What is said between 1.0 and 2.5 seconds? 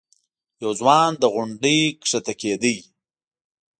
له غونډۍ ښکته